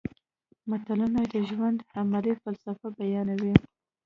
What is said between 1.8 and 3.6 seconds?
عملي فلسفه بیانوي